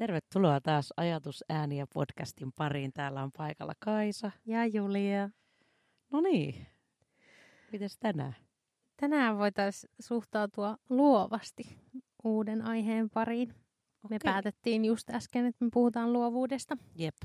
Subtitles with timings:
[0.00, 2.92] Tervetuloa taas Ajatus ääniä podcastin pariin.
[2.92, 4.30] Täällä on paikalla Kaisa.
[4.46, 5.30] Ja Julia.
[6.10, 6.66] No niin,
[7.72, 8.36] mites tänään?
[8.96, 11.78] Tänään voitaisiin suhtautua luovasti
[12.24, 13.48] uuden aiheen pariin.
[13.48, 14.18] Me Okei.
[14.24, 16.76] päätettiin just äsken, että me puhutaan luovuudesta.
[16.96, 17.16] Jep.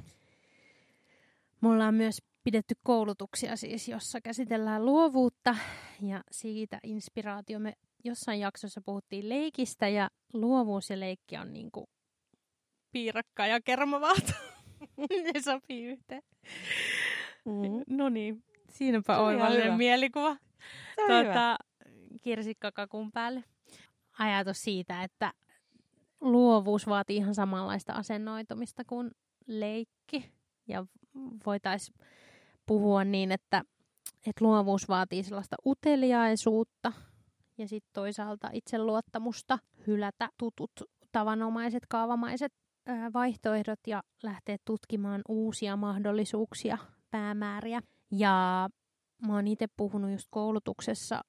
[1.61, 5.55] Me ollaan myös pidetty koulutuksia siis, jossa käsitellään luovuutta
[6.01, 7.59] ja siitä inspiraatio.
[7.59, 11.89] Me jossain jaksossa puhuttiin leikistä ja luovuus ja leikki on niinku
[12.95, 14.33] piirakka ja kermavaat.
[15.23, 16.21] ne sopii yhteen.
[17.45, 17.83] Mm.
[17.97, 20.37] No niin, siinäpä oivallinen mielikuva.
[20.95, 21.57] Tuota,
[22.21, 23.43] kirsikkakakun päälle.
[24.19, 25.33] Ajatus siitä, että
[26.21, 29.11] luovuus vaatii ihan samanlaista asennoitumista kuin
[29.47, 30.31] leikki.
[30.67, 30.85] Ja
[31.45, 31.97] voitaisiin
[32.65, 33.63] puhua niin, että,
[34.27, 36.91] että luovuus vaatii sellaista uteliaisuutta
[37.57, 40.71] ja sitten toisaalta itseluottamusta hylätä tutut
[41.11, 42.53] tavanomaiset, kaavamaiset
[43.13, 46.77] vaihtoehdot ja lähteä tutkimaan uusia mahdollisuuksia,
[47.11, 47.81] päämääriä.
[48.11, 48.69] Ja
[49.27, 51.21] mä oon itse puhunut just koulutuksessa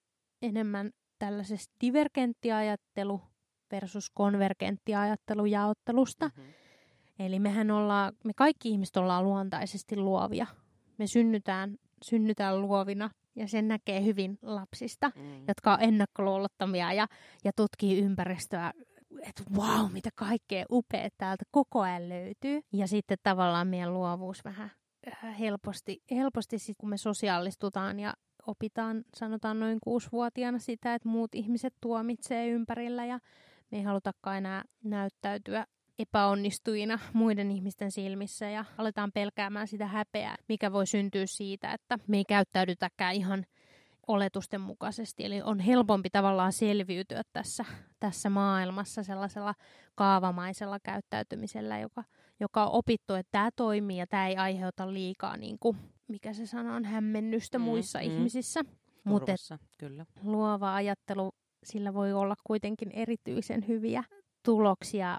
[0.43, 3.21] enemmän tällaisesta divergenttiajattelu
[3.73, 6.31] versus konvergenttiajattelu jaottelusta.
[6.37, 6.47] Mhm.
[7.19, 10.47] Eli mehän ollaan, me kaikki ihmiset ollaan luontaisesti luovia.
[10.99, 15.45] Me synnytään, synnytään luovina ja sen näkee hyvin lapsista, Mm.
[15.49, 17.07] jotka on ennakkoluulottomia ja,
[17.45, 18.73] ja tutkii ympäristöä,
[19.22, 22.61] että wow, mitä kaikkea upeaa täältä koko ajan löytyy.
[22.72, 24.70] Ja sitten tavallaan meidän luovuus vähän
[25.25, 28.14] äh, helposti, helposti sit, kun me sosiaalistutaan ja
[28.47, 33.19] opitaan, sanotaan noin kuusivuotiaana sitä, että muut ihmiset tuomitsee ympärillä ja
[33.70, 35.67] me ei halutakaan enää näyttäytyä
[35.98, 42.17] epäonnistuina muiden ihmisten silmissä ja aletaan pelkäämään sitä häpeää, mikä voi syntyä siitä, että me
[42.17, 43.47] ei käyttäydytäkään ihan
[44.09, 45.25] oletusten mukaisesti.
[45.25, 47.65] Eli on helpompi tavallaan selviytyä tässä,
[48.01, 49.55] tässä maailmassa sellaisella
[49.94, 52.05] kaavamaisella käyttäytymisellä, joka,
[52.41, 55.77] joka on opittu, että tämä toimii ja tämä ei aiheuta liikaa, niin kuin,
[56.09, 58.05] mikä se sana on, hämmennystä Mm, muissa mm.
[58.05, 58.61] ihmisissä.
[59.05, 59.33] Mutta
[59.78, 60.06] kyllä.
[60.23, 61.33] luova ajattelu,
[61.65, 64.05] sillä voi olla kuitenkin erityisen hyviä
[64.43, 65.19] tuloksia,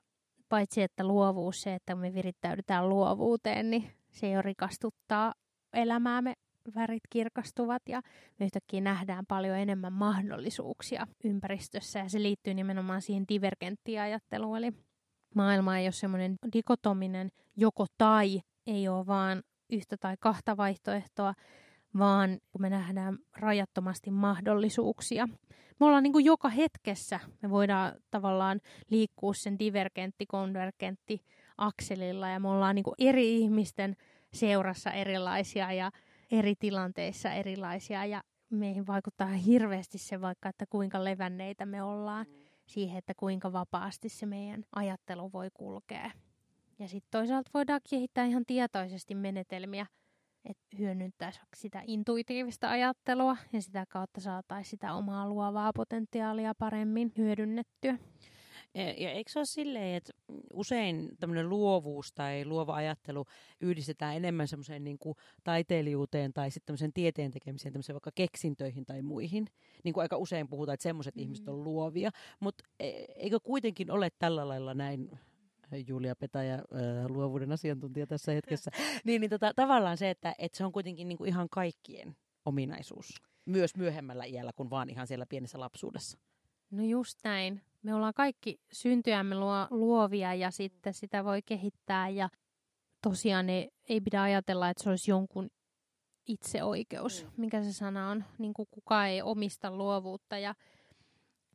[0.50, 5.34] paitsi että luovuus, se, että me virittäydytään luovuuteen, niin se jo rikastuttaa
[5.74, 6.34] elämäämme,
[6.76, 8.02] värit kirkastuvat ja
[8.40, 14.74] me yhtäkkiä nähdään paljon enemmän mahdollisuuksia ympäristössä ja se liittyy nimenomaan siihen divergenttiajatteluun, eli
[15.36, 21.34] maailma ei ole semmoinen dikotominen joko tai, ei ole vaan yhtä tai kahta vaihtoehtoa,
[21.98, 25.28] vaan kun me nähdään rajattomasti mahdollisuuksia.
[25.80, 31.22] Me ollaan niin kuin joka hetkessä, me voidaan tavallaan liikkua sen divergentti, konvergentti
[31.58, 33.96] akselilla ja me ollaan niin kuin eri ihmisten
[34.34, 35.92] seurassa erilaisia ja
[36.32, 42.26] eri tilanteissa erilaisia ja meihin vaikuttaa hirveästi se vaikka, että kuinka levänneitä me ollaan
[42.66, 46.12] siihen, että kuinka vapaasti se meidän ajattelu voi kulkea.
[46.80, 49.86] Ja sitten toisaalta voidaan kehittää ihan tietoisesti menetelmiä,
[50.46, 57.98] että hyödyntäisi sitä intuitiivista ajattelua ja sitä kautta saataisiin sitä omaa luovaa potentiaalia paremmin hyödynnettyä.
[58.74, 60.14] Ja, eikö se ole silleen, että
[60.54, 63.26] usein tämmöinen luovuus tai luova ajattelu
[63.62, 69.02] yhdistetään enemmän semmoiseen niin kuin taiteilijuuteen tai sitten tämmöiseen tieteen tekemiseen, tämmöiseen vaikka keksintöihin tai
[69.02, 69.48] muihin.
[69.84, 71.22] Niin kuin aika usein puhutaan, että semmoiset mm.
[71.22, 72.12] ihmiset on luovia.
[72.40, 72.64] Mutta
[73.16, 75.20] eikö kuitenkin ole tällä lailla näin,
[75.88, 76.64] Julia Petäjä,
[77.10, 78.72] luovuuden asiantuntija tässä hetkessä,
[79.06, 83.22] niin, niin tota, tavallaan se, että, että se on kuitenkin niin kuin ihan kaikkien ominaisuus.
[83.46, 86.18] Myös myöhemmällä iällä kuin vaan ihan siellä pienessä lapsuudessa.
[86.72, 87.62] No just näin.
[87.88, 92.30] Me ollaan kaikki syntyämme luo, luovia ja sitten sitä voi kehittää ja
[93.02, 95.50] tosiaan ei, ei pidä ajatella, että se olisi jonkun
[96.25, 97.31] itseoikeus, Mm.
[97.38, 98.24] mikä se sana on.
[98.38, 100.56] Niin kuin kukaan ei omista luovuutta ja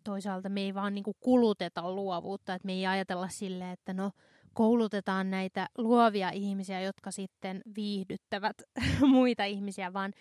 [0.04, 4.10] toisaalta me ei vaan niin kuin kuluteta luovuutta, että me ei ajatella sille, että no
[4.54, 8.56] koulutetaan näitä luovia ihmisiä, jotka sitten viihdyttävät
[9.00, 10.12] muita ihmisiä, vaan,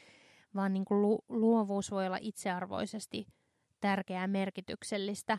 [0.55, 3.27] vaan niin kuin lu, luovuus voi olla itsearvoisesti
[3.81, 5.37] tärkeää ja merkityksellistä.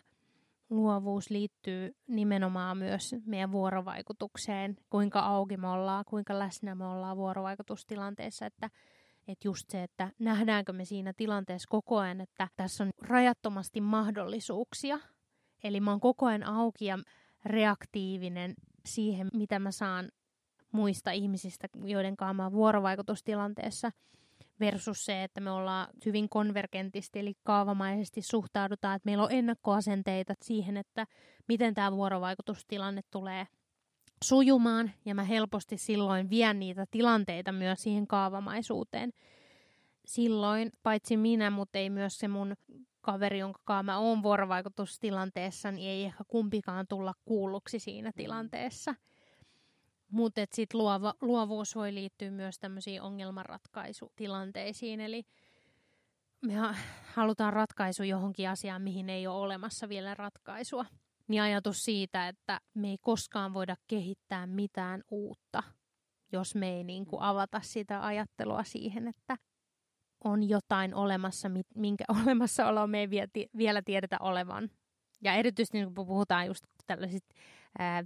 [0.73, 8.47] Luovuus liittyy nimenomaan myös meidän vuorovaikutukseen, kuinka auki me ollaan, kuinka läsnä me ollaan vuorovaikutustilanteessa,
[8.47, 8.71] että
[9.29, 14.99] että just se, että nähdäänkö me siinä tilanteessa koko ajan, että tässä on rajattomasti mahdollisuuksia.
[15.65, 16.99] Eli mä oon koko ajan auki ja
[17.45, 18.55] reaktiivinen
[18.87, 20.09] siihen, mitä mä saan
[20.73, 23.93] muista ihmisistä, joiden kanssa mä oon vuorovaikutustilanteessa,
[24.63, 30.77] versus se, että me ollaan hyvin konvergentisti, eli kaavamaisesti suhtaudutaan, että meillä on ennakkoasenteita siihen,
[30.77, 31.07] että
[31.49, 33.47] miten tämä vuorovaikutustilanne tulee
[34.25, 39.13] sujumaan, ja mä helposti silloin vien niitä tilanteita myös siihen kaavamaisuuteen.
[40.07, 42.55] Silloin paitsi minä, mutta ei myös se mun
[43.01, 48.15] kaveri, jonka kanssa mä oon vuorovaikutustilanteessa, niin ei ehkä kumpikaan tulla kuulluksi siinä mm.
[48.17, 48.95] tilanteessa.
[50.13, 55.23] Mutta sitten luova, luovuus voi liittyä myös tämmöisiin ongelmanratkaisutilanteisiin, eli
[56.43, 56.55] me
[57.05, 60.85] halutaan ratkaisu johonkin asiaan, mihin ei ole olemassa vielä ratkaisua.
[61.29, 65.63] Niin ajatus siitä, että me ei koskaan voida kehittää mitään uutta,
[66.33, 69.37] jos me ei niin avata sitä ajattelua siihen, että
[70.25, 73.11] on jotain olemassa, minkä olemassaolo me ei
[73.57, 74.71] vielä tiedetä olevan.
[75.23, 77.35] Ja erityisesti niin kun puhutaan just tällaisista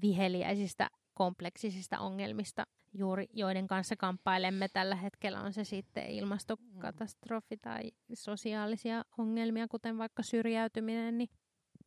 [0.02, 4.68] viheliäisistä kompleksisista ongelmista, juuri joiden kanssa kamppailemme.
[4.68, 11.28] Tällä hetkellä, on se sitten ilmastokatastrofi tai sosiaalisia ongelmia, kuten vaikka syrjäytyminen, niin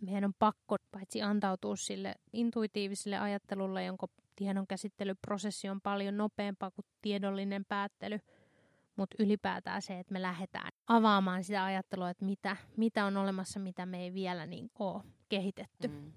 [0.02, 6.86] meidän on pakko paitsi antautua sille intuitiiviselle ajattelulle, jonka tiedon käsittelyprosessi on paljon nopeampaa kuin
[7.02, 8.20] tiedollinen päättely,
[8.96, 13.86] mutta ylipäätään se, että me lähdetään avaamaan sitä ajattelua, että mitä, mitä on olemassa, mitä
[13.86, 15.88] me ei vielä niin ole kehitetty.
[15.88, 16.12] Mm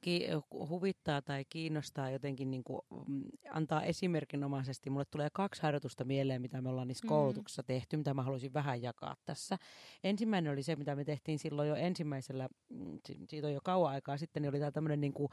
[0.00, 0.26] ki-
[0.68, 4.90] huvittaa tai kiinnostaa jotenkin niin kuin, mm, antaa esimerkinomaisesti.
[4.90, 7.08] Mulle tulee kaksi harjoitusta mieleen, mitä me ollaan niissä mm.
[7.08, 9.58] koulutuksissa tehty, mitä mä haluaisin vähän jakaa tässä.
[10.04, 12.98] Ensimmäinen oli se, mitä me tehtiin silloin jo ensimmäisellä, mm,
[13.28, 15.28] siitä on jo kauan aikaa sitten, niin oli tämä tämmöinen niin kuin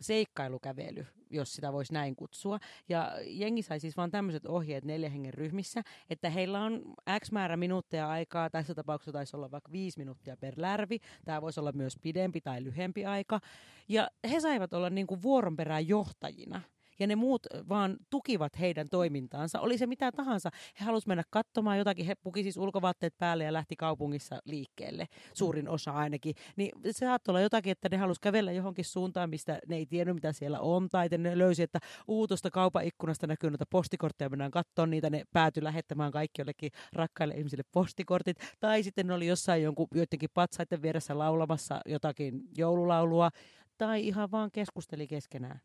[0.00, 2.58] seikkailukävely, jos sitä voisi näin kutsua.
[2.88, 7.56] Ja jengi sai siis vaan tämmöiset ohjeet neljä hengen ryhmissä, että heillä on X määrä
[7.56, 11.98] minuutteja aikaa, tässä tapauksessa taisi olla vaikka viisi minuuttia per lärvi, tämä voisi olla myös
[12.02, 13.40] pidempi tai lyhempi aika.
[13.88, 16.60] Ja he saivat olla niin kuin vuoron perään johtajina
[17.02, 19.60] ja ne muut vaan tukivat heidän toimintaansa.
[19.60, 20.50] Oli se mitä tahansa.
[20.80, 25.68] He halusivat mennä katsomaan jotakin, he puki siis ulkovaatteet päälle ja lähti kaupungissa liikkeelle, suurin
[25.68, 26.34] osa ainakin.
[26.56, 30.14] Niin se saattoi olla jotakin, että ne halusivat kävellä johonkin suuntaan, mistä ne ei tiennyt,
[30.14, 31.78] mitä siellä on, tai ne löysi, että
[32.08, 37.34] uutosta kaupan ikkunasta näkyy noita postikortteja, mennään katsomaan niitä, ne päätyi lähettämään kaikki jollekin rakkaille
[37.34, 43.30] ihmisille postikortit, tai sitten ne oli jossain jonkun joidenkin patsaiden vieressä laulamassa jotakin joululaulua,
[43.78, 45.60] tai ihan vaan keskusteli keskenään.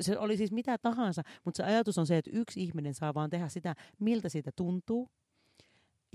[0.00, 3.30] Se oli siis mitä tahansa, mutta se ajatus on se, että yksi ihminen saa vaan
[3.30, 5.08] tehdä sitä, miltä siitä tuntuu.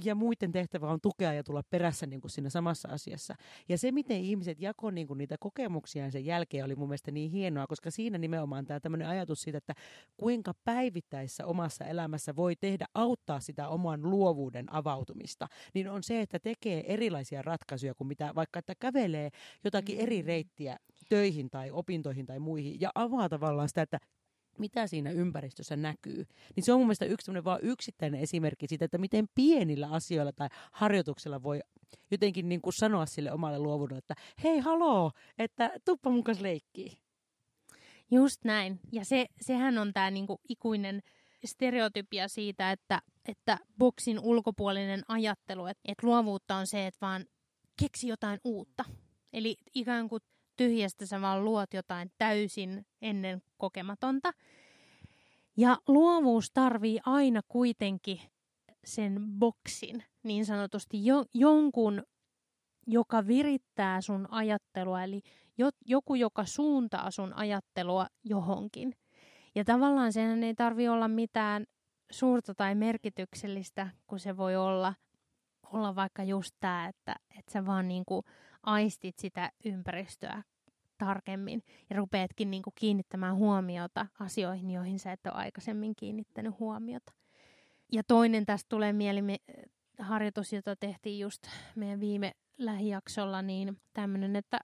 [0.04, 3.36] Ja muiden tehtävä on tukea ja tulla perässä niin kuin siinä samassa asiassa.
[3.70, 7.32] Ja se, miten ihmiset jakoi niin kuin niitä kokemuksiaan sen jälkeen, oli mun mielestä niin
[7.32, 9.74] hienoa, koska siinä nimenomaan tämä tämmöinen ajatus siitä, että
[10.18, 16.40] kuinka päivittäisessä omassa elämässä voi tehdä, auttaa sitä oman luovuuden avautumista, niin on se, että
[16.40, 19.30] tekee erilaisia ratkaisuja kuin mitä vaikka, että kävelee
[19.64, 20.28] jotakin eri mm.
[20.28, 20.78] reittiä
[21.10, 24.00] töihin tai opintoihin tai muihin ja avaa tavallaan sitä, että
[24.58, 26.26] mitä siinä ympäristössä näkyy.
[26.56, 30.48] Niin se on mun mielestä yksi vaan yksittäinen esimerkki siitä, että miten pienillä asioilla tai
[30.72, 31.60] harjoituksella voi
[32.12, 36.98] jotenkin niin kuin sanoa sille omalle luovuudelle, että hei haloo, että tuppa mun kanssa leikkii.
[38.12, 38.80] Just näin.
[38.92, 41.02] Ja se, sehän on tämä niinku ikuinen
[41.46, 47.26] stereotypia siitä, että, että boksin ulkopuolinen ajattelu, että, että luovuutta on se, että vaan
[47.80, 48.86] keksi jotain uutta.
[49.34, 50.22] Eli ikään kuin
[50.58, 54.32] tyhjästä sä vaan luot jotain täysin ennen kokematonta.
[55.58, 58.20] Ja luovuus tarvii aina kuitenkin
[58.86, 62.04] sen boksin, niin sanotusti jo, jonkun,
[62.88, 65.22] joka virittää sun ajattelua, eli
[65.58, 68.96] jo, joku, joka suuntaa sun ajattelua johonkin.
[69.56, 71.66] Ja tavallaan sen ei tarvi olla mitään
[72.12, 74.94] suurta tai merkityksellistä, kun se voi olla,
[75.74, 78.24] olla vaikka just tämä, että, että sä vaan niinku
[78.64, 80.44] aistit sitä ympäristöä
[80.98, 87.14] tarkemmin ja rupeatkin niin kuin kiinnittämään huomiota asioihin, joihin sä et ole aikaisemmin kiinnittänyt huomiota.
[87.92, 89.40] Ja toinen tästä tulee mieleen
[90.00, 91.44] harjoitus, jota tehtiin just
[91.76, 94.60] meidän viime lähijaksolla, niin tämmöinen, että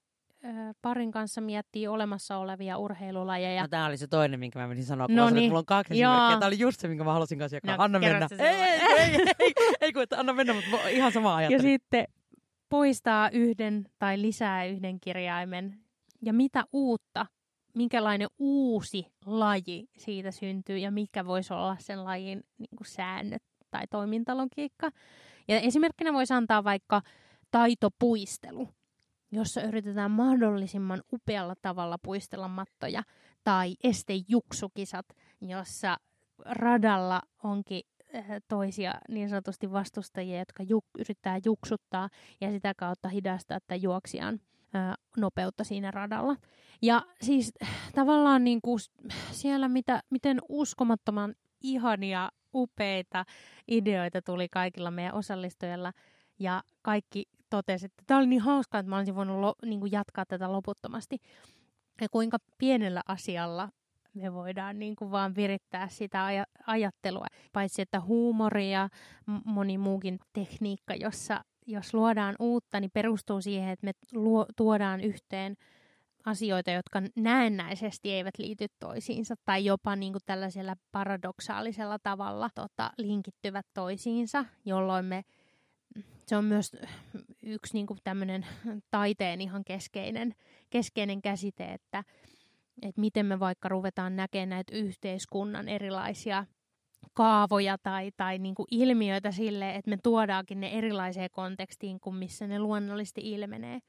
[0.81, 3.61] parin kanssa miettii olemassa olevia urheilulajeja.
[3.61, 5.49] No tämä oli se toinen, minkä mä menisin sanoa, kun no niin.
[5.49, 6.39] mulla on kaksi esimerkkiä.
[6.39, 7.77] Tämä oli just se, minkä mä halusin kanssa jakaa.
[7.77, 8.27] No, anna mennä.
[8.39, 11.59] Ei, ei, ei, ei, ei, kun, että anna mennä, mutta ihan sama ajattelu.
[11.59, 12.05] Ja sitten
[12.69, 15.77] poistaa yhden tai lisää yhden kirjaimen
[16.21, 17.25] ja mitä uutta,
[17.75, 23.87] minkälainen uusi laji siitä syntyy ja mikä voisi olla sen lajin niin kuin säännöt tai
[23.89, 24.89] toimintalogiikka.
[25.47, 27.01] Ja esimerkkinä voisi antaa vaikka
[27.51, 28.69] taitopuistelu,
[29.31, 33.03] jossa yritetään mahdollisimman upealla tavalla puistella mattoja,
[33.43, 35.05] tai estejuksukisat,
[35.41, 35.97] jossa
[36.45, 37.81] radalla onkin
[38.13, 42.09] eh, toisia niin sanotusti vastustajia, jotka juk, yrittää juksuttaa
[42.41, 44.39] ja sitä kautta hidastaa tätä juoksijan
[45.17, 46.35] nopeutta siinä radalla.
[46.81, 47.53] Ja siis
[47.95, 48.79] tavallaan niin kuin
[49.31, 53.25] siellä mitä, miten uskomattoman ihania, upeita
[53.67, 55.91] ideoita tuli kaikilla meidän osallistujilla.
[56.39, 59.91] Ja kaikki totesi, että tämä oli niin hauskaa, että mä olisin voinut lo, niin kuin
[59.91, 61.17] jatkaa tätä loputtomasti.
[62.01, 63.69] Ja kuinka pienellä asialla
[64.13, 67.25] me voidaan niin kuin vaan virittää sitä aj- ajattelua.
[67.53, 68.89] Paitsi että huumori ja
[69.45, 75.55] moni muukin tekniikka, jossa jos luodaan uutta, niin perustuu siihen, että me luo, tuodaan yhteen
[76.25, 83.65] asioita, jotka näennäisesti eivät liity toisiinsa tai jopa niin kuin tällaisella paradoksaalisella tavalla tota, linkittyvät
[83.73, 85.23] toisiinsa, jolloin me
[86.31, 86.71] se on myös
[87.43, 87.99] yksi niin kuin
[88.91, 90.35] taiteen ihan keskeinen,
[90.69, 92.03] keskeinen käsite, että,
[92.81, 96.45] että miten me vaikka ruvetaan näkemään näitä yhteiskunnan erilaisia
[97.13, 102.47] kaavoja tai, tai niin kuin ilmiöitä sille, että me tuodaankin ne erilaiseen kontekstiin kuin missä
[102.47, 103.79] ne luonnollisesti ilmenee.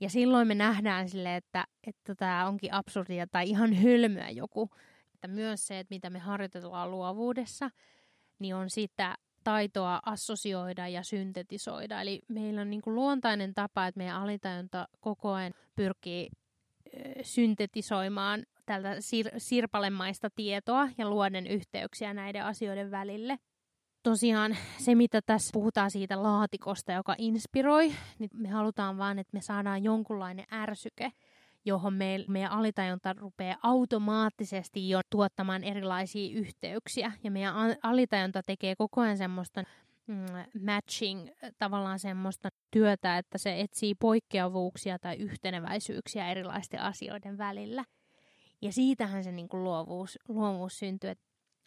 [0.00, 4.70] Ja silloin me nähdään sille, että, että tämä onkin absurdia tai ihan hölmöä joku.
[5.14, 7.70] Että myös se, että mitä me harjoitellaan luovuudessa,
[8.38, 12.00] niin on sitä taitoa assosioida ja syntetisoida.
[12.00, 16.28] Eli meillä on niin kuin luontainen tapa, että meidän alitajunta koko ajan pyrkii
[17.22, 23.38] syntetisoimaan tältä sir- sirpalemaista tietoa ja luoden yhteyksiä näiden asioiden välille.
[24.02, 29.40] Tosiaan se, mitä tässä puhutaan siitä laatikosta, joka inspiroi, niin me halutaan vaan, että me
[29.40, 31.12] saadaan jonkunlainen ärsyke,
[31.64, 37.12] johon me, meidän alitajunta rupeaa automaattisesti jo tuottamaan erilaisia yhteyksiä.
[37.24, 39.62] Ja meidän alitajunta tekee koko ajan semmoista
[40.06, 40.26] mm,
[40.64, 47.84] matching, tavallaan semmoista työtä, että se etsii poikkeavuuksia tai yhteneväisyyksiä erilaisten asioiden välillä.
[48.62, 51.24] Ja siitähän se niin kuin luovuus, luovuus syntyy, että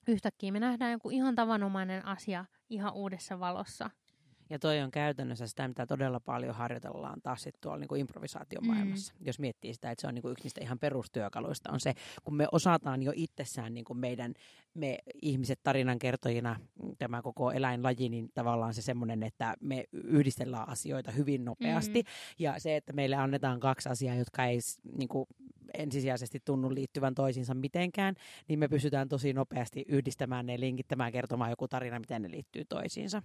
[0.07, 3.89] yhtäkkiä me nähdään joku ihan tavanomainen asia ihan uudessa valossa.
[4.49, 9.13] Ja toi on käytännössä sitä, mitä todella paljon harjoitellaan taas sit tuolla niin improvisaatiomaailmassa.
[9.19, 9.25] Mm.
[9.25, 11.93] Jos miettii sitä, että se on niin kuin yksi niistä ihan perustyökaluista, on se,
[12.23, 14.33] kun me osataan jo itsessään niin kuin meidän,
[14.73, 16.59] me ihmiset tarinankertojina,
[16.99, 22.01] tämä koko eläinlaji, niin tavallaan se semmoinen, että me yhdistellään asioita hyvin nopeasti.
[22.01, 22.07] Mm.
[22.39, 24.59] Ja se, että meille annetaan kaksi asiaa, jotka ei
[24.97, 25.25] niin kuin
[25.77, 28.15] ensisijaisesti tunnu liittyvän toisiinsa mitenkään,
[28.47, 33.21] niin me pystytään tosi nopeasti yhdistämään ne, linkittämään, kertomaan joku tarina, miten ne liittyy toisiinsa.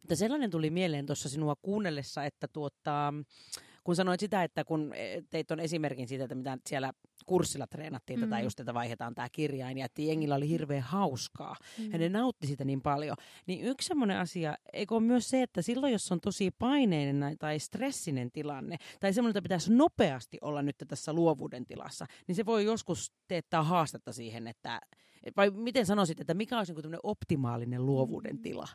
[0.00, 3.14] Mutta sellainen tuli mieleen tuossa sinua kuunnellessa, että tuota,
[3.84, 6.92] kun sanoit sitä, että kun e, teit on esimerkin siitä, että mitä siellä
[7.28, 8.26] kurssilla treenattiin mm.
[8.26, 11.92] tätä just, että vaihdetaan tämä kirjain ja että jengillä oli hirveän hauskaa mm.
[11.92, 13.16] ja ne nautti sitä niin paljon.
[13.46, 17.58] Niin yksi semmoinen asia, eikö ole myös se, että silloin jos on tosi paineinen tai
[17.58, 22.64] stressinen tilanne tai semmoinen, että pitäisi nopeasti olla nyt tässä luovuuden tilassa, niin se voi
[22.64, 24.80] joskus teettää haastetta siihen, että
[25.36, 28.42] vai miten sanoisit, että mikä olisi niin optimaalinen luovuuden mm.
[28.42, 28.68] tila?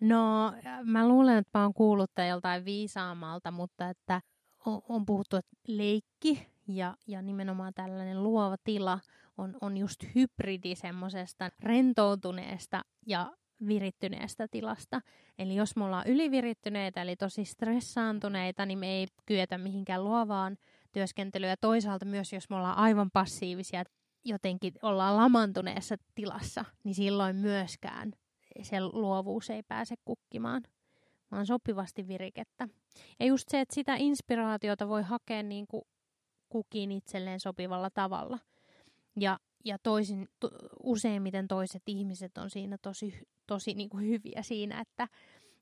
[0.00, 0.52] No,
[0.84, 4.20] mä luulen, että mä oon kuullut joltain viisaamalta, mutta että
[4.66, 9.00] on, on puhuttu, että leikki ja, ja nimenomaan tällainen luova tila
[9.38, 13.32] on, on just hybridi semmoisesta rentoutuneesta ja
[13.66, 15.00] virittyneestä tilasta.
[15.38, 20.56] Eli jos me ollaan ylivirittyneitä, eli tosi stressaantuneita, niin me ei kyetä mihinkään luovaan
[20.92, 21.50] työskentelyyn.
[21.50, 23.84] Ja toisaalta myös, jos me ollaan aivan passiivisia,
[24.24, 28.12] jotenkin ollaan lamantuneessa tilassa, niin silloin myöskään
[28.62, 30.62] se luovuus ei pääse kukkimaan,
[31.30, 32.68] vaan sopivasti virikettä.
[33.20, 35.84] Ja just se, että sitä inspiraatiota voi hakea niin kuin
[36.54, 38.38] kukin itselleen sopivalla tavalla.
[39.20, 40.50] Ja, ja toisin, to,
[40.82, 43.14] useimmiten toiset ihmiset on siinä tosi,
[43.46, 45.08] tosi niin kuin hyviä siinä, että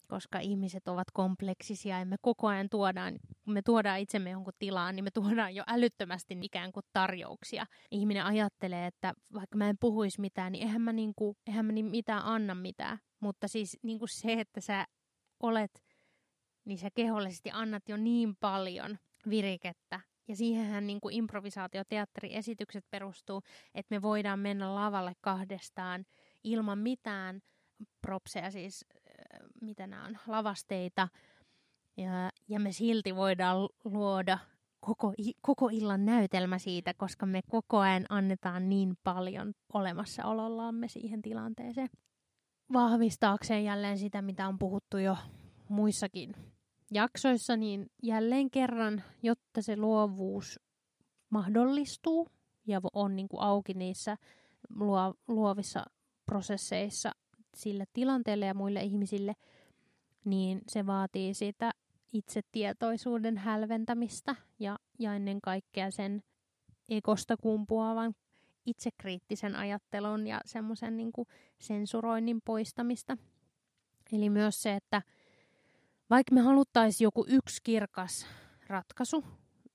[0.08, 4.96] koska ihmiset ovat kompleksisia ja me koko ajan tuodaan, kun me tuodaan itsemme jonkun tilaan,
[4.96, 7.66] niin me tuodaan jo älyttömästi ikään kuin tarjouksia.
[7.90, 11.72] Ihminen ajattelee, että vaikka mä en puhuisi mitään, niin eihän mä, niin kuin, eihän mä
[11.72, 12.98] niin mitään anna mitään.
[13.20, 14.86] Mutta siis niin kuin se, että sä
[15.40, 15.82] olet,
[16.64, 18.98] niin sä kehollisesti annat jo niin paljon
[19.30, 20.00] virikettä.
[20.32, 23.42] Ja siihenhän niin kuin improvisaatioteatteriesitykset perustuu,
[23.74, 26.04] että me voidaan mennä lavalle kahdestaan
[26.44, 27.42] ilman mitään
[28.00, 28.84] propseja, siis
[29.60, 31.08] mitä nämä on, lavasteita.
[31.96, 34.38] Ja, ja me silti voidaan luoda
[34.80, 41.88] koko, koko illan näytelmä siitä, koska me koko ajan annetaan niin paljon olemassaolollamme siihen tilanteeseen.
[42.72, 45.16] Vahvistaakseen jälleen sitä, mitä on puhuttu jo
[45.68, 46.34] muissakin
[46.94, 50.60] jaksoissa, niin jälleen kerran, jotta se luovuus
[51.30, 52.28] mahdollistuu
[52.66, 54.16] ja on niin kuin auki niissä
[54.70, 55.84] luo, luovissa
[56.26, 57.12] prosesseissa,
[57.54, 59.34] sille tilanteelle ja muille ihmisille,
[60.24, 61.70] niin se vaatii sitä
[62.12, 66.22] itsetietoisuuden hälventämistä ja, ja ennen kaikkea sen
[66.88, 68.14] ekosta kumpuavan
[68.66, 71.12] itsekriittisen ajattelun ja semmoisen niin
[71.58, 73.16] sensuroinnin poistamista.
[74.12, 75.02] Eli myös se, että
[76.12, 78.26] vaikka me haluttaisiin joku yksi kirkas
[78.66, 79.24] ratkaisu,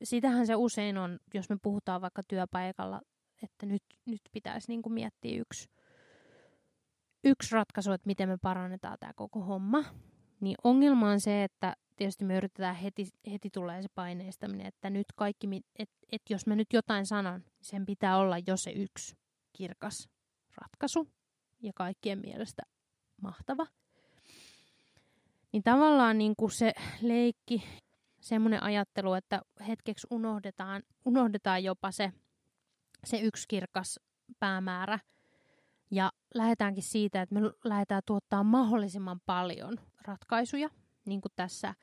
[0.04, 3.02] sitähän se usein on, jos me puhutaan vaikka työpaikalla,
[3.44, 5.70] että nyt, nyt pitäisi niin kuin miettiä yksi
[7.24, 9.84] yksi ratkaisu, että miten me parannetaan tämä koko homma.
[10.40, 15.08] Niin ongelma on se, että tietysti me yritetään heti, heti tulee se paineistaminen, että nyt
[15.16, 15.48] kaikki,
[15.80, 19.16] että et jos mä nyt jotain sanon, niin sen pitää olla jo se yksi
[19.54, 20.10] kirkas
[20.62, 21.08] ratkaisu
[21.62, 22.64] ja kaikkien mielestä
[23.22, 23.66] mahtava.
[25.52, 27.64] Niin tavallaan niin kuin se leikki,
[28.22, 32.12] semmoinen ajattelu, että hetkeksi unohdetaan, unohdetaan jopa se,
[33.04, 34.00] se yksi kirkas
[34.40, 35.00] päämäärä.
[35.92, 40.70] Ja lähdetäänkin siitä, että me lähdetään tuottaa mahdollisimman paljon ratkaisuja,
[41.06, 41.74] niin kuin tässä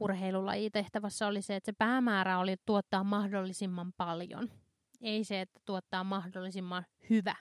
[0.00, 4.50] urheilulajitehtävässä oli se, että se päämäärä oli tuottaa mahdollisimman paljon.
[5.00, 7.34] Ei se, että tuottaa mahdollisimman hyvä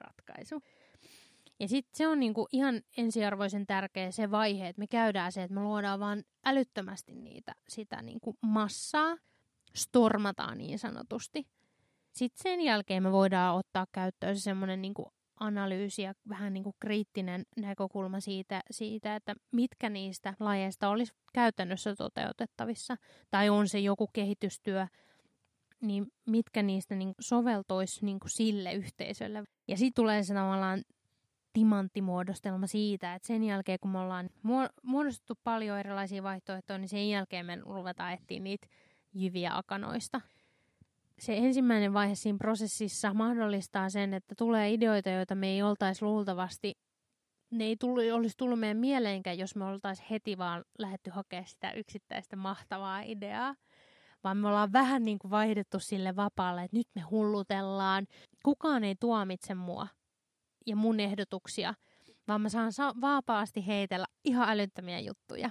[0.00, 0.60] ratkaisu.
[1.60, 5.54] Ja sitten se on niinku ihan ensiarvoisen tärkeä se vaihe, että me käydään se, että
[5.54, 9.16] me luodaan vaan älyttömästi niitä, sitä niinku massaa,
[9.74, 11.46] stormataan niin sanotusti.
[12.12, 16.76] Sitten sen jälkeen me voidaan ottaa käyttöön se semmoinen niinku analyysi ja vähän niin kuin
[16.80, 22.96] kriittinen näkökulma siitä, siitä, että mitkä niistä lajeista olisi käytännössä toteutettavissa.
[23.30, 24.86] Tai on se joku kehitystyö,
[25.82, 29.44] niin mitkä niistä niin soveltoisi niin kuin sille yhteisölle.
[29.68, 30.82] Ja sitten tulee se tavallaan
[31.58, 34.30] timanttimuodostelma siitä, että sen jälkeen kun me ollaan
[34.82, 38.66] muodostettu paljon erilaisia vaihtoehtoja, niin sen jälkeen me ruvetaan etsiä niitä
[39.14, 40.20] jyviä akanoista.
[41.18, 46.74] Se ensimmäinen vaihe siinä prosessissa mahdollistaa sen, että tulee ideoita, joita me ei oltaisi luultavasti,
[47.50, 51.72] ne ei tullut, olisi tullut meidän mieleenkään, jos me oltaisiin heti vaan lähetty hakemaan sitä
[51.72, 53.54] yksittäistä mahtavaa ideaa
[54.24, 58.06] vaan me ollaan vähän niin kuin vaihdettu sille vapaalle, että nyt me hullutellaan.
[58.44, 59.86] Kukaan ei tuomitse mua
[60.68, 61.74] ja mun ehdotuksia,
[62.28, 65.50] vaan mä saan sa- vapaasti heitellä ihan älyttömiä juttuja.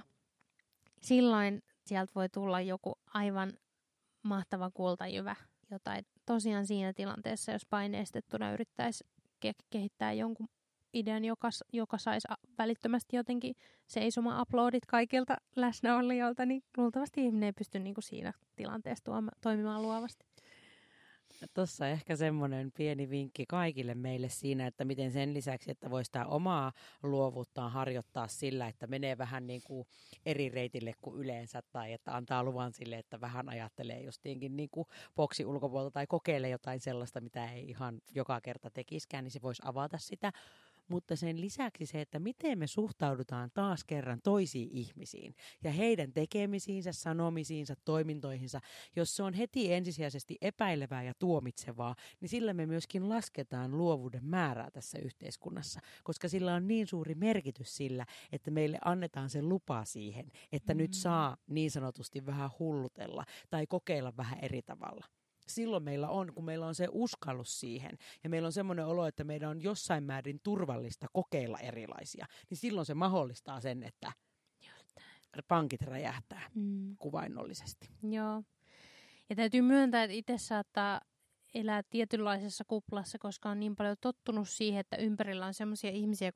[1.02, 3.52] Silloin sieltä voi tulla joku aivan
[4.22, 5.36] mahtava kultajyvä,
[5.70, 9.04] jota ei tosiaan siinä tilanteessa, jos paineistettuna yrittäisi
[9.46, 10.48] ke- kehittää jonkun
[10.94, 13.54] idean, joka, joka saisi välittömästi jotenkin
[13.86, 19.82] seisoma uploadit kaikilta läsnäolijoilta, niin luultavasti ihminen ei pysty niin kuin siinä tilanteessa tuoma, toimimaan
[19.82, 20.26] luovasti.
[21.54, 26.26] Tuossa ehkä semmoinen pieni vinkki kaikille meille siinä, että miten sen lisäksi, että voi sitä
[26.26, 29.88] omaa luovuuttaan harjoittaa sillä, että menee vähän niin kuin
[30.26, 34.86] eri reitille kuin yleensä tai että antaa luvan sille, että vähän ajattelee justiinkin niin kuin
[35.16, 39.62] boksi ulkopuolelta tai kokeilee jotain sellaista, mitä ei ihan joka kerta tekiskään, niin se voisi
[39.64, 40.32] avata sitä
[40.88, 46.92] mutta sen lisäksi se, että miten me suhtaudutaan taas kerran toisiin ihmisiin ja heidän tekemisiinsä,
[46.92, 48.60] sanomisiinsa, toimintoihinsa.
[48.96, 54.70] Jos se on heti ensisijaisesti epäilevää ja tuomitsevaa, niin sillä me myöskin lasketaan luovuuden määrää
[54.70, 60.30] tässä yhteiskunnassa, koska sillä on niin suuri merkitys sillä, että meille annetaan se lupa siihen,
[60.52, 60.78] että mm.
[60.78, 65.17] nyt saa niin sanotusti vähän hullutella tai kokeilla vähän eri tavalla
[65.48, 69.24] silloin meillä on, kun meillä on se uskallus siihen ja meillä on semmoinen olo, että
[69.24, 74.12] meidän on jossain määrin turvallista kokeilla erilaisia, niin silloin se mahdollistaa sen, että
[75.48, 76.96] pankit räjähtää mm.
[76.96, 77.88] kuvainnollisesti.
[78.02, 78.42] Joo.
[79.30, 81.00] Ja täytyy myöntää, että itse saattaa
[81.54, 86.32] elää tietynlaisessa kuplassa, koska on niin paljon tottunut siihen, että ympärillä on sellaisia ihmisiä,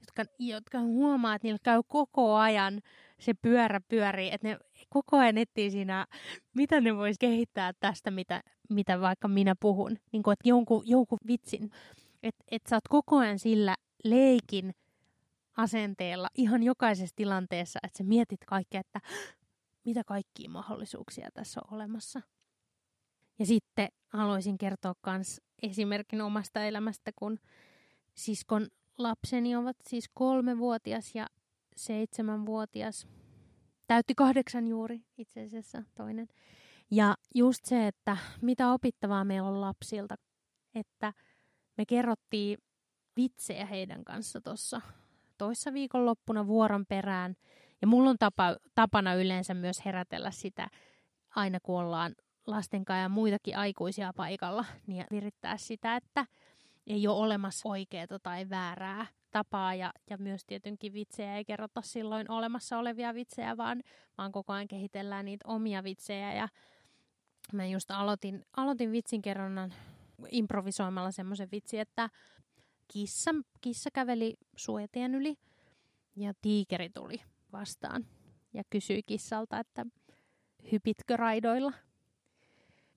[0.00, 2.82] jotka, jotka huomaa, että niillä käy koko ajan
[3.18, 6.06] se pyörä pyörii, että ne koko ajan etsii siinä,
[6.54, 9.96] mitä ne vois kehittää tästä, mitä, mitä vaikka minä puhun.
[10.12, 11.70] Niin kuin, että jonkun, jonkun vitsin.
[12.22, 13.74] Että et sä oot koko ajan sillä
[14.04, 14.74] leikin
[15.56, 19.00] asenteella ihan jokaisessa tilanteessa, että sä mietit kaikkea, että
[19.84, 22.22] mitä kaikkia mahdollisuuksia tässä on olemassa.
[23.38, 27.38] Ja sitten haluaisin kertoa myös esimerkin omasta elämästä, kun
[28.14, 28.66] siskon
[28.98, 31.26] lapseni ovat siis kolmevuotias ja
[31.76, 33.06] seitsemänvuotias.
[33.86, 36.28] Täytti kahdeksan juuri itse asiassa toinen.
[36.90, 40.14] Ja just se, että mitä opittavaa meillä on lapsilta,
[40.74, 41.12] että
[41.76, 42.58] me kerrottiin
[43.16, 44.80] vitsejä heidän kanssa tuossa
[45.38, 47.36] toissa viikonloppuna vuoron perään.
[47.80, 50.68] Ja mulla on tapa, tapana yleensä myös herätellä sitä
[51.36, 52.14] aina kun ollaan
[52.46, 56.26] lasten kanssa ja muitakin aikuisia paikalla, niin virittää sitä, että
[56.86, 62.30] ei ole olemassa oikeaa tai väärää tapaa ja, ja myös tietenkin vitsejä ei kerrota silloin
[62.30, 63.82] olemassa olevia vitsejä, vaan,
[64.18, 66.48] vaan koko ajan kehitellään niitä omia vitsejä ja
[67.52, 69.74] mä just aloitin, aloitin vitsin kerronnan
[70.30, 72.10] improvisoimalla semmoisen vitsi, että
[72.92, 75.36] kissa, kissa käveli suojatien yli
[76.16, 77.20] ja tiikeri tuli
[77.52, 78.06] vastaan
[78.54, 79.86] ja kysyi kissalta, että
[80.72, 81.72] hypitkö raidoilla?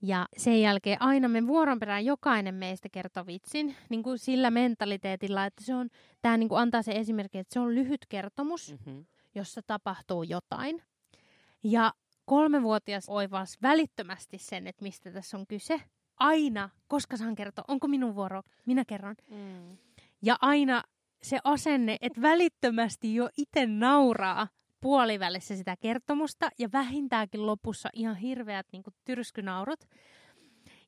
[0.02, 5.46] Ja sen jälkeen aina me vuoron perään jokainen meistä kertoo vitsin niin kuin sillä mentaliteetilla,
[5.46, 5.88] että se on,
[6.22, 9.04] tämä niin kuin antaa se esimerkki, että se on lyhyt kertomus, mm-hmm.
[9.34, 10.82] jossa tapahtuu jotain.
[11.62, 11.92] Ja
[12.24, 15.80] kolmevuotias oivas välittömästi sen, että mistä tässä on kyse.
[16.16, 19.14] Aina, koska saan kertoa, onko minun vuoro, minä kerron.
[19.30, 19.76] Mm.
[20.22, 20.82] Ja aina
[21.22, 24.48] se asenne, että välittömästi jo itse nauraa
[24.80, 29.84] puolivälissä sitä kertomusta ja vähintäänkin lopussa ihan hirveät niin kuin tyrskynaurut.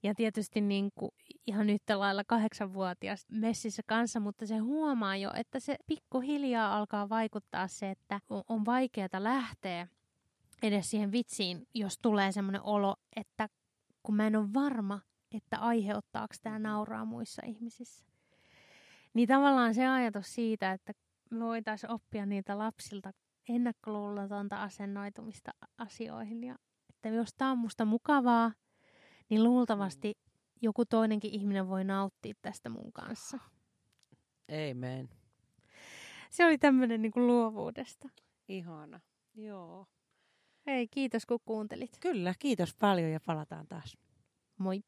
[0.02, 1.10] Ja tietysti niin kuin
[1.46, 7.68] ihan yhtä lailla kahdeksanvuotias messissä kanssa, mutta se huomaa jo, että se pikkuhiljaa alkaa vaikuttaa
[7.68, 9.88] se, että on vaikeaa lähteä
[10.62, 13.48] edes siihen vitsiin, jos tulee semmoinen olo, että
[14.02, 15.00] kun mä en ole varma,
[15.32, 18.06] että aiheuttaako tämä nauraa muissa ihmisissä.
[19.14, 20.92] Niin tavallaan se ajatus siitä, että
[21.30, 23.12] me voitaisiin oppia niitä lapsilta
[23.48, 26.44] ennakkoluulotonta asennoitumista asioihin.
[26.44, 26.56] Ja
[26.90, 28.52] että jos tämä on musta mukavaa,
[29.28, 30.14] niin luultavasti
[30.62, 33.38] joku toinenkin ihminen voi nauttia tästä mun kanssa.
[34.70, 35.08] Amen.
[36.30, 38.08] Se oli tämmöinen niin kuin luovuudesta.
[38.48, 39.00] Ihana.
[39.34, 39.86] Joo.
[40.66, 41.90] Hei, kiitos kun kuuntelit.
[42.00, 43.98] Kyllä, kiitos paljon ja palataan taas.
[44.58, 44.82] Moi.